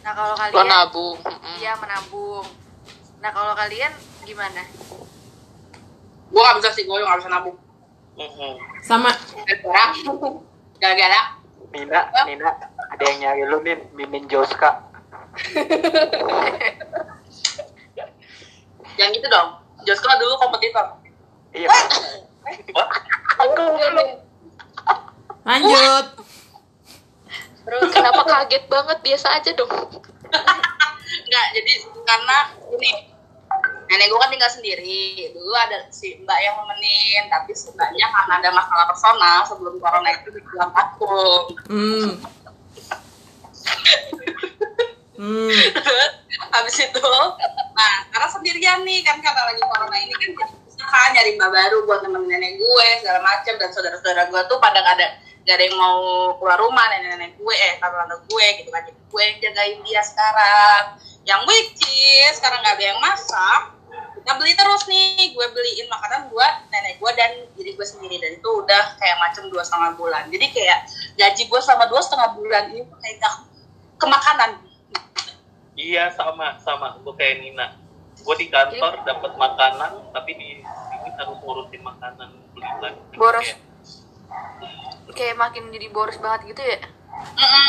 [0.00, 1.54] nah kalau kalian nabung Mm-mm.
[1.60, 2.42] iya menabung
[3.20, 3.92] nah kalau kalian
[4.24, 4.64] gimana
[6.30, 7.58] Gue gak bisa sih, gue gak bisa nabung.
[8.18, 8.52] mhm.
[8.86, 9.10] Sama.
[9.46, 9.92] Gara-gara,
[10.78, 11.20] gara-gara,
[11.70, 12.50] Nina Nina
[12.90, 14.90] ada yang nyari lu nih Mimin Joska.
[18.98, 19.48] Yang gitu dong.
[19.86, 20.98] Josko dulu kompetitor.
[21.54, 21.70] iya.
[25.46, 26.06] Lanjut.
[27.64, 28.98] Terus kenapa kaget banget?
[29.06, 29.70] Biasa aja dong.
[31.10, 32.38] Enggak, jadi karena
[32.74, 32.90] ini
[33.90, 35.34] nenek gue kan tinggal sendiri.
[35.34, 40.14] Dulu ada si mbak yang nemenin, tapi si mbaknya karena ada masalah personal sebelum corona
[40.14, 41.42] itu dibilang vakum.
[41.66, 42.10] Hmm.
[45.18, 45.50] Hmm.
[45.50, 46.12] Terus
[46.54, 47.10] habis itu,
[47.74, 51.78] nah karena sendirian nih kan karena lagi corona ini kan jadi usaha nyari mbak baru
[51.84, 55.08] buat nemenin nenek gue segala macam dan saudara-saudara gue tuh pada gak ada
[55.44, 56.00] gak ada yang mau
[56.40, 60.82] keluar rumah nenek-nenek gue eh tante-tante gue gitu kan jadi gue yang jagain dia sekarang
[61.28, 63.79] yang which is sekarang gak ada yang masak
[64.20, 68.36] kita beli terus nih gue beliin makanan buat nenek gue dan diri gue sendiri dan
[68.36, 70.78] itu udah kayak macam dua setengah bulan jadi kayak
[71.16, 73.34] gaji gue selama dua setengah bulan ini tuh kayak gak
[74.00, 74.50] ke makanan
[75.80, 77.72] Iya sama sama gue kayak Nina.
[78.20, 83.00] Gue di kantor dapat makanan tapi di sini harus ngurusin makanan beli lagi.
[83.16, 83.40] Boros.
[83.40, 83.70] Kayak,
[85.14, 86.78] kayak makin jadi boros banget gitu ya
[87.20, 87.66] Mm-mm.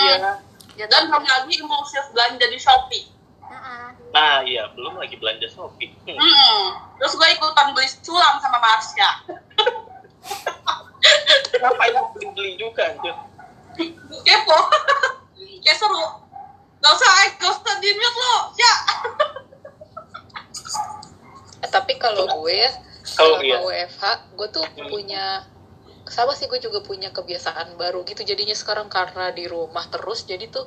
[0.77, 0.85] Iya.
[0.87, 3.05] dan belum lagi impulsif belanja di Shopee
[3.51, 3.83] Mm-mm.
[4.11, 5.91] Nah iya belum lagi belanja Shopee.
[6.07, 6.15] Hmm.
[6.15, 6.63] Mm-mm.
[6.97, 9.09] terus gue ikutan beli sulam sama Marsha
[11.53, 13.15] Ngapain lu beli beli juga anjir?
[14.21, 14.57] kepo
[15.61, 16.03] kayak seru
[16.77, 18.73] gak usah eh, gak usah di mute lo ya
[21.61, 22.71] Eh, tapi kalau gue ya
[23.11, 23.61] Kalau iya.
[23.61, 25.45] WFH gue tuh punya
[26.03, 30.49] sama sih gue juga punya kebiasaan baru gitu jadinya sekarang karena di rumah terus jadi
[30.49, 30.65] tuh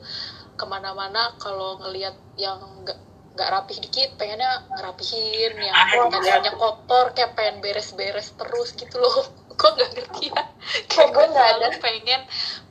[0.54, 2.98] ke mana-mana kalau ngelihat yang nggak
[3.34, 9.26] nggak rapih dikit pengennya ngerapihin yang kamarnya kotor kayak pengen beres-beres terus gitu loh.
[9.58, 10.42] Gue nggak ngerti ya.
[10.90, 12.20] Kayak gue nggak selalu pengen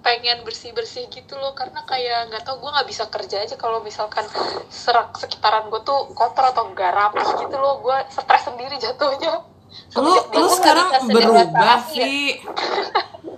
[0.04, 1.56] pengen bersih-bersih gitu loh.
[1.56, 4.28] Karena kayak nggak tau gue nggak bisa kerja aja kalau misalkan
[4.68, 7.80] serak sekitaran gue tuh kotor atau nggak rapih gitu loh.
[7.84, 9.48] Gue stres sendiri jatuhnya.
[9.96, 11.76] Lu, lu sekarang berubah, ya?
[11.88, 12.40] Vi.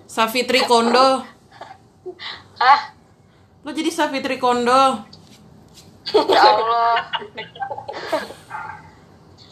[0.09, 1.21] Safitri Kondo.
[2.55, 2.94] ah
[3.65, 5.01] Lu jadi Safitri Kondo.
[6.05, 7.09] ya Allah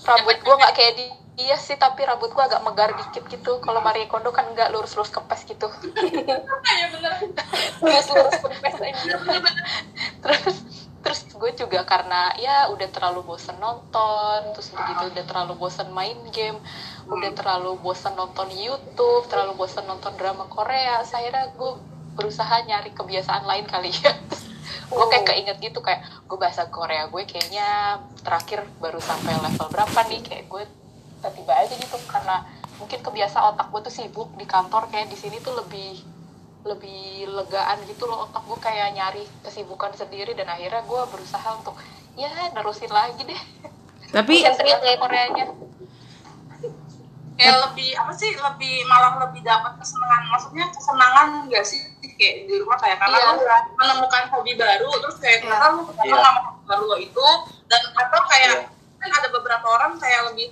[0.06, 0.94] rambut gue nggak kayak
[1.34, 3.58] Iya sih, tapi rambut gua agak megar dikit gitu.
[3.58, 5.66] Kalau Marie Kondo kan enggak lurus-lurus kepes gitu.
[5.90, 7.14] Iya bener.
[7.82, 9.16] lurus-lurus kempes aja
[10.24, 10.56] terus
[11.04, 16.16] terus gue juga karena ya udah terlalu bosen nonton terus begitu udah terlalu bosen main
[16.32, 16.56] game
[17.12, 21.72] udah terlalu bosen nonton YouTube terlalu bosen nonton drama Korea saya gue
[22.14, 24.14] berusaha nyari kebiasaan lain kali ya.
[24.94, 30.00] Gue kayak keinget gitu kayak gue bahasa Korea gue kayaknya terakhir baru sampai level berapa
[30.10, 30.22] nih?
[30.22, 30.64] Kayak gue
[31.20, 32.46] tiba-tiba aja gitu karena
[32.78, 36.04] mungkin kebiasa otak gue tuh sibuk di kantor kayak di sini tuh lebih
[36.64, 41.76] lebih legaan gitu loh otak gue kayak nyari kesibukan sendiri dan akhirnya gue berusaha untuk
[42.20, 43.42] ya nerusin lagi deh.
[44.14, 44.54] Tapi ya
[45.00, 45.48] Koreanya.
[47.34, 50.30] Kayak lebih apa sih lebih malah lebih dapat kesenangan.
[50.30, 51.93] Maksudnya kesenangan enggak sih
[52.24, 53.28] kayak di rumah kayak karena Iya.
[53.28, 53.34] lo
[53.76, 55.50] menemukan hobi baru terus kayak Iya.
[55.52, 56.24] karena lo ketemu Iya.
[56.24, 57.28] sama hobi baru lo itu
[57.68, 58.68] dan atau kayak Iya.
[58.98, 60.48] kan ada beberapa orang kayak lebih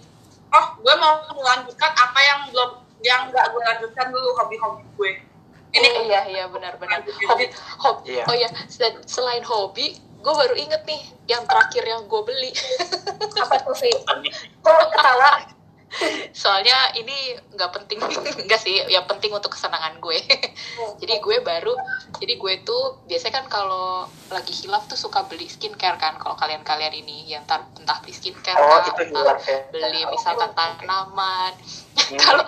[0.52, 2.70] oh gue mau melanjutkan apa yang belum
[3.02, 5.12] yang nggak gue lanjutkan dulu hobi-hobi gue
[5.72, 7.48] ini Oh, iya iya benar-benar hobi
[7.80, 8.24] hobi Iya.
[8.28, 12.52] oh ya dan selain hobi gue baru inget nih yang terakhir yang gue beli
[13.40, 13.90] apa tuh sih
[14.60, 15.48] kok ketawa
[16.32, 17.14] soalnya ini
[17.52, 18.00] nggak penting
[18.48, 20.18] nggak sih yang penting untuk kesenangan gue
[21.04, 21.76] jadi gue baru
[22.16, 26.96] jadi gue tuh biasanya kan kalau lagi hilaf tuh suka beli skincare kan kalau kalian-kalian
[26.96, 29.58] ini yang entar entah beli skincare Oh, kah, itu hilaf ya.
[29.70, 31.54] beli misalkan tanaman
[31.92, 32.20] Hmm.
[32.24, 32.44] kalau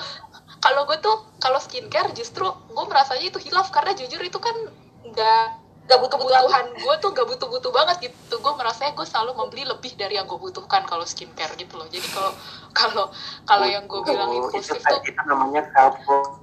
[0.60, 4.56] kalau gue tuh kalau skincare justru gue merasanya itu hilaf karena jujur itu kan
[5.03, 5.47] nggak
[5.83, 9.63] gak butuh butuh kebutuhan gue tuh gak butuh-butuh banget gitu gue merasanya gue selalu membeli
[9.67, 12.31] lebih dari yang gue butuhkan kalau skincare gitu loh jadi kalau
[12.71, 13.05] kalau
[13.43, 16.39] kalau yang gue bilang Oh, impulsif itu, tuh itu namanya self love.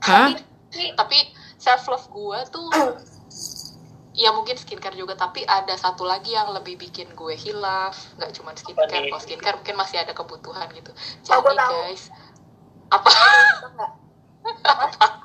[0.00, 0.30] Hah?
[0.94, 1.18] tapi
[1.56, 2.66] self love gue tuh
[4.14, 8.54] ya mungkin skincare juga tapi ada satu lagi yang lebih bikin gue hilaf nggak cuma
[8.54, 11.74] skincare kalau skincare mungkin masih ada kebutuhan gitu Oh, jadi gue tahu.
[11.82, 12.04] guys
[12.90, 13.10] apa
[13.74, 13.92] nggak?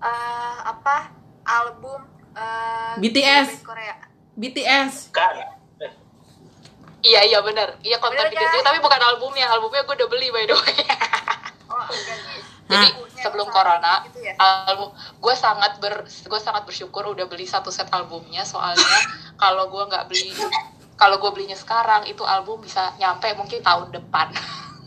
[0.00, 1.12] Eh, apa
[1.50, 2.00] album
[2.38, 3.48] eh, BTS.
[3.66, 3.94] Korea
[4.38, 5.10] BTS.
[5.10, 5.34] Bukan.
[7.00, 8.72] iya iya benar iya konten Bener, BTS kan?
[8.72, 10.76] tapi bukan albumnya albumnya gue udah beli by the way
[11.72, 11.88] oh
[12.70, 14.36] jadi Lagunya sebelum corona gitu ya?
[14.38, 18.84] album gue sangat ber gue sangat bersyukur udah beli satu set albumnya soalnya
[19.42, 20.30] kalau gue nggak beli
[21.00, 24.30] kalau gue belinya sekarang itu album bisa nyampe mungkin tahun depan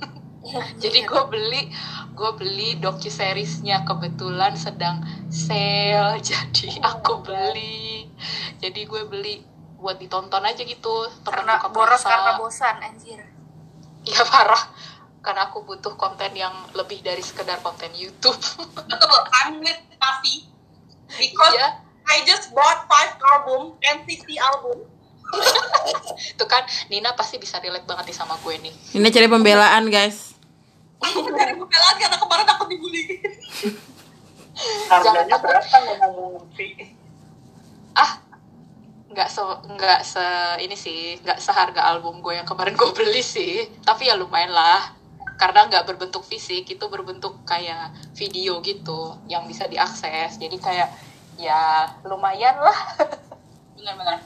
[0.84, 1.74] jadi gue beli
[2.14, 5.02] gue beli docu seriesnya kebetulan sedang
[5.34, 8.06] sale jadi aku beli.
[8.62, 9.42] Jadi gue beli
[9.82, 13.20] buat ditonton aja gitu temen karena buka boros karena bosan anjir.
[14.06, 14.64] Iya parah.
[15.24, 18.38] Karena aku butuh konten yang lebih dari sekedar konten YouTube.
[18.92, 20.46] Betul I'm with Taffy
[21.10, 21.82] because Iya.
[22.04, 24.84] I just bought five album NCT album.
[26.36, 28.76] Itu kan Nina pasti bisa relate banget nih sama gue nih.
[28.94, 30.36] Ini cari pembelaan, guys.
[31.04, 33.20] aku gue lagi karena kemarin aku dibully
[34.90, 36.94] Harganya Jangan berapa ngomong fee?
[37.94, 38.18] ah
[39.14, 40.26] nggak se nggak se
[40.66, 43.70] ini sih nggak seharga album gue yang kemarin gue beli sih.
[43.86, 44.94] Tapi ya lumayan lah.
[45.38, 50.38] Karena nggak berbentuk fisik itu berbentuk kayak video gitu yang bisa diakses.
[50.38, 50.90] Jadi kayak
[51.38, 52.78] ya lumayan lah.
[53.78, 54.22] Benar-benar.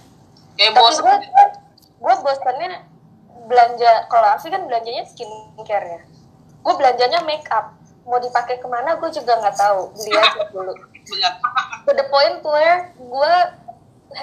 [0.59, 1.17] Kayak bosan gue
[1.97, 2.69] gue bosannya
[3.47, 6.01] belanja kalau Afi kan belanjanya skincare ya.
[6.63, 7.76] Gue belanjanya make up
[8.07, 9.91] mau dipakai ke mana gue juga nggak tahu.
[9.93, 10.73] Beli aja dulu.
[11.83, 13.33] To the point where gue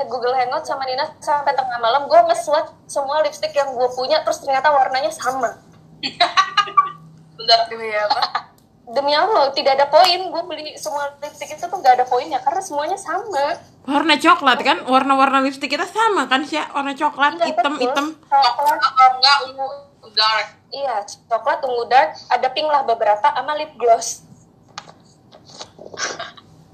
[0.09, 4.41] Google Hangout sama Nina sampai tengah malam gue nge-swatch semua lipstick yang gue punya terus
[4.41, 5.61] ternyata warnanya sama.
[7.37, 8.21] Benar demi apa?
[8.85, 10.21] Demi Allah tidak ada poin.
[10.29, 13.57] Gue beli semua lipstick itu tuh gak ada poinnya karena semuanya sama.
[13.89, 14.85] Warna coklat kan?
[14.85, 16.69] Warna-warna lipstik kita sama kan, Sya?
[16.69, 18.07] Warna coklat, Iya, hitam, hitam.
[18.29, 18.77] coklat.
[18.77, 19.67] Kalau enggak ungu
[20.13, 24.27] dark iya coklat ungu dark ada pink lah beberapa sama lip gloss.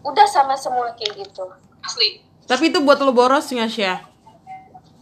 [0.00, 1.44] Udah sama semua kayak gitu.
[1.84, 2.24] Asli.
[2.48, 4.10] Tapi itu buat lo boros nggak, Sya?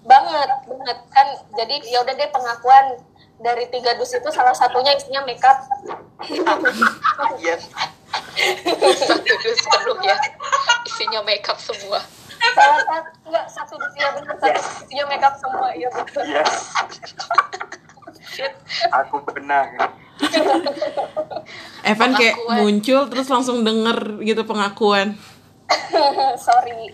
[0.08, 0.98] banget banget.
[1.12, 2.86] Kan jadi ya udah deh pengakuan.
[3.38, 5.62] Dari tiga dus itu salah satunya isinya makeup.
[7.38, 7.70] Yes.
[8.98, 10.18] satu dus penuh ya.
[10.82, 12.02] Isinya makeup semua.
[12.58, 16.26] Salah satu enggak satu dus ya benar satu dus isinya makeup semua ya betul.
[16.26, 16.54] Yes.
[18.94, 19.66] Aku benar.
[21.84, 22.58] Evan kayak Pengakuan.
[22.60, 25.14] muncul terus langsung denger gitu pengakuan.
[26.40, 26.90] sorry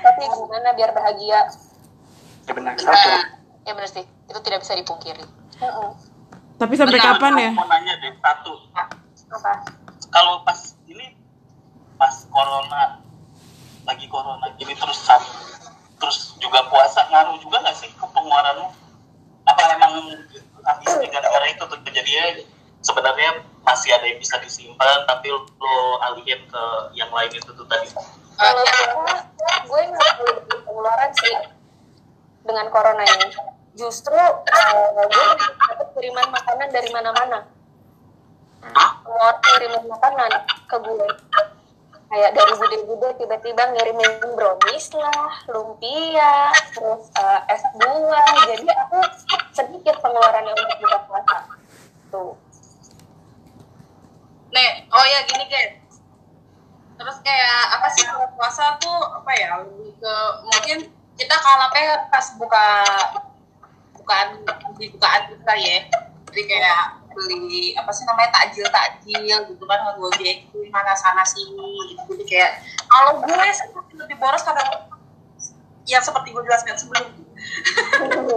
[0.00, 1.44] tapi gimana biar bahagia
[2.42, 2.72] Ya benar.
[2.74, 3.08] Satu.
[3.62, 5.20] ya bener sih itu tidak bisa dipungkiri
[5.56, 5.90] Heeh.
[6.56, 7.50] Tapi sampai Benar, kapan ya?
[7.52, 8.52] Mau nanya deh satu.
[9.28, 9.52] apa
[10.08, 11.12] Kalau pas ini
[11.94, 13.00] pas corona
[13.82, 15.30] lagi corona gini terus sam-
[15.96, 18.68] terus juga puasa ngaruh juga nggak sih ke pengeluaranmu?
[19.42, 19.92] Apa emang
[20.64, 22.24] habis gara-gara itu tuh dia
[22.80, 25.74] sebenarnya masih ada yang bisa disimpan tapi lo
[26.10, 26.64] alihin ke
[26.96, 27.88] yang lain itu tuh tadi
[28.40, 29.14] Kalau gue,
[29.68, 30.12] gue nggak
[30.64, 31.36] pengeluaran sih
[32.44, 33.28] dengan corona ini.
[33.76, 35.26] Justru eh, gue
[35.60, 37.38] dapat kiriman makanan dari mana-mana.
[38.64, 40.30] Semua orang kirimin makanan
[40.68, 41.08] ke gue.
[42.10, 48.30] Kayak dari bude-bude tiba-tiba ngirimin brownies lah, lumpia, terus eh, es buah.
[48.50, 48.98] Jadi aku
[49.60, 51.36] sedikit pengeluarannya untuk buka puasa.
[52.08, 52.32] Tuh.
[54.50, 55.76] Nih, oh ya gini guys.
[57.00, 60.78] Terus kayak apa sih kalau puasa tuh apa ya lebih ke mungkin
[61.16, 62.66] kita kalapnya pas buka
[63.96, 64.40] bukaan
[64.80, 65.78] di bukaan kita ya.
[66.30, 72.18] Jadi kayak beli apa sih namanya takjil takjil gitu kan ngegojek mana sana sini gitu.
[72.18, 72.52] Jadi kayak
[72.90, 74.89] kalau gue seperti lebih boros kadang
[75.90, 77.10] ya seperti gue jelaskan sebelumnya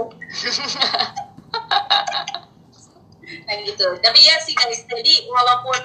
[3.46, 5.78] kayak gitu tapi ya sih guys jadi walaupun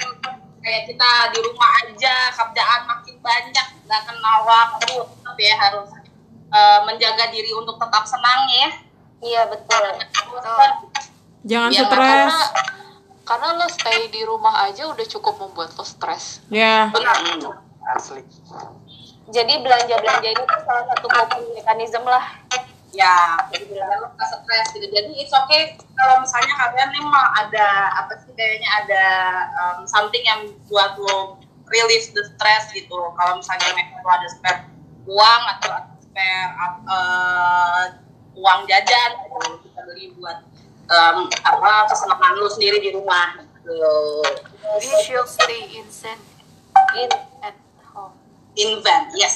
[0.59, 5.89] kayak kita di rumah aja kerjaan makin banyak nggak kenal waktu tapi ya harus
[6.49, 8.71] eh, menjaga diri untuk tetap senang ya
[9.19, 9.83] Iya betul.
[11.43, 11.91] Jangan Ya, stres.
[11.91, 12.39] karena
[13.27, 16.39] karena lo stay di rumah aja udah cukup membuat lo stres.
[16.55, 16.87] Ya.
[16.95, 17.19] benar
[17.99, 18.23] asli
[19.29, 22.25] Jadi belanja-belanja ini tuh salah satu coping mechanism lah.
[22.89, 27.27] ya jadi biar lo nggak stres gitu jadi it's okay kalau misalnya kalian nih mah
[27.37, 27.69] ada
[28.01, 29.05] apa sih kayaknya ada
[29.61, 31.37] um, something yang buat lo
[31.69, 34.61] release the stress gitu kalau misalnya memang lo ada spare
[35.05, 35.71] uang atau
[36.01, 36.49] spare
[36.89, 37.85] uh,
[38.35, 40.39] uang jajan gitu, lo bisa beli buat
[40.89, 43.85] um, apa kesenangan lo sendiri di rumah gitu.
[44.81, 46.21] We should stay insane
[46.97, 47.28] In, home.
[48.59, 49.35] Invent yes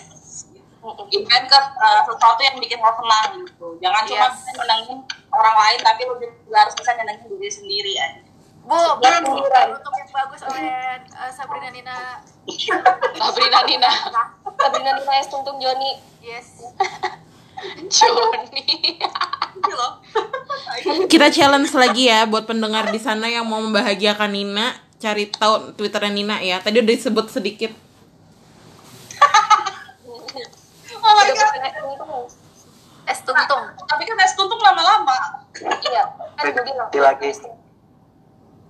[1.14, 4.34] invent ke uh, sesuatu yang bikin lo senang gitu jangan cuma Yes.
[4.42, 4.98] bisa nyenengin
[5.30, 8.22] orang lain tapi lo juga harus bisa nyenengin diri sendiri aja
[8.62, 10.70] Bu, Ya, Bu, untuk yang bagus oleh
[11.18, 12.22] uh, Sabrina Nina.
[13.18, 13.90] Sabrina Nina,
[14.62, 15.26] Sabrina Nina S.
[15.34, 15.98] Tuntung Joni.
[16.22, 16.62] Yes.
[17.98, 18.62] Joni.
[19.58, 19.86] gitu
[21.10, 26.14] Kita challenge lagi ya buat pendengar di sana yang mau membahagiakan Nina, cari tahu Twitternya
[26.14, 26.62] Nina ya.
[26.62, 27.74] Tadi udah disebut sedikit.
[31.02, 31.74] oh my Udah god bukan S.
[31.82, 32.24] Tuntung.
[33.22, 33.62] Es tuntung.
[33.84, 35.18] tapi kan es tuntung lama-lama
[35.54, 36.02] Iya.
[36.34, 36.88] Kan gue bilang.
[36.88, 37.28] Ganti lagi.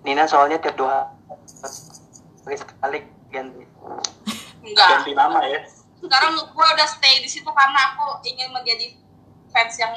[0.02, 1.08] Nina soalnya tiap dua
[2.42, 2.98] hari sekali
[3.30, 3.62] ganti
[4.60, 5.62] enggak ganti nama ya
[5.96, 8.98] sekarang gue udah stay di situ karena aku ingin menjadi
[9.48, 9.94] fans yang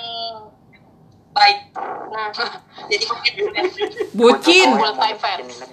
[1.32, 1.74] baik
[2.06, 2.30] Nah,
[2.92, 3.34] jadi mungkin
[4.14, 4.70] Bucin.
[4.72, 5.42] Mau fans.
[5.42, 5.66] bikin Nina.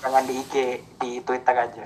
[0.00, 0.54] jangan di IG
[0.96, 1.84] di Twitter aja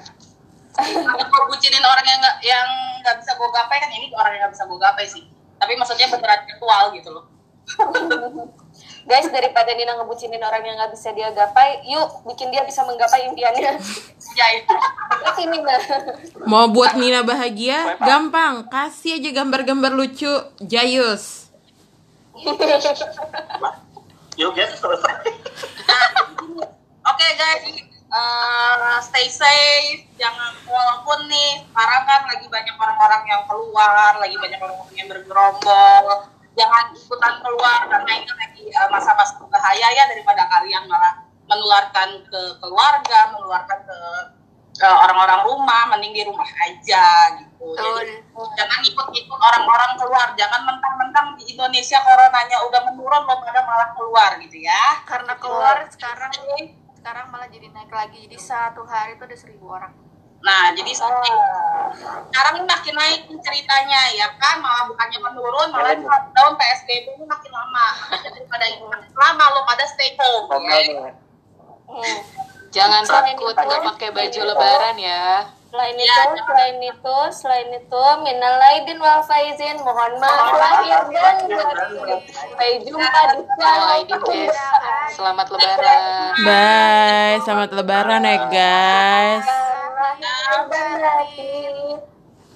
[0.79, 2.69] kalau bucinin orang yang nggak yang
[3.01, 5.25] nggak bisa gue gapai kan ini orang yang nggak bisa gue gapai sih
[5.59, 7.25] tapi maksudnya beneran virtual gitu loh
[9.09, 13.25] guys daripada Nina ngebucinin orang yang nggak bisa dia gapai, yuk bikin dia bisa menggapai
[13.33, 13.81] impiannya.
[14.37, 14.75] ya itu
[15.25, 15.77] Kasih Nina.
[16.45, 17.97] Mau buat Nina bahagia?
[17.99, 18.69] Gampang.
[18.69, 20.31] Kasih aja gambar-gambar lucu.
[20.61, 21.49] Jayus.
[24.39, 25.35] yuk guys selesai
[27.09, 30.07] Oke guys, eh, stay safe.
[30.21, 30.48] Jangan
[31.49, 36.05] nih sekarang kan lagi banyak orang-orang yang keluar, lagi banyak orang-orang yang bergerombol.
[36.59, 42.41] Jangan ikutan keluar karena ini lagi eh, masa-masa berbahaya ya daripada kalian malah menularkan ke
[42.61, 43.99] keluarga, menularkan ke
[44.83, 45.83] eh, orang-orang rumah.
[45.95, 47.07] Mending di rumah aja
[47.41, 47.73] gitu.
[47.79, 48.15] Jadi,
[48.59, 50.27] jangan ikut-ikut orang-orang keluar.
[50.37, 55.01] Jangan mentang-mentang di Indonesia coronanya udah menurun, lo pada malah keluar gitu ya.
[55.07, 56.31] Karena keluar sekarang
[56.99, 58.27] sekarang malah jadi naik lagi.
[58.27, 60.08] Jadi satu hari itu ada seribu orang.
[60.39, 67.19] Nah, jadi sekarang ini makin naik ceritanya ya kan, malah bukannya menurun, malah lockdown PSBB
[67.19, 67.87] ini makin lama.
[68.23, 70.47] Daripada itu makin lama lo pada stay home.
[70.63, 71.11] Ya.
[71.89, 72.19] Hmm.
[72.69, 75.58] Jangan takut nggak pakai baju lebaran ya.
[75.69, 81.37] Selain Iya, itu, selain itu, selain itu, minal aidin wal faizin, mohon maaf lahir dan.
[82.33, 84.57] Sampai jumpa di guys.
[85.13, 86.01] Selamat lebaran.
[86.41, 87.37] Bye.
[87.45, 89.45] Selamat lebaran ya guys.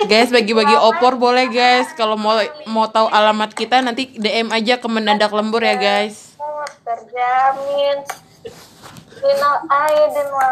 [0.08, 1.92] Guys bagi-bagi opor boleh guys.
[1.92, 6.32] Kalau mau mau tahu alamat kita nanti DM aja ke mendadak lembur ya guys.
[6.80, 8.08] Terjamin.
[9.20, 10.40] Minal aidin wal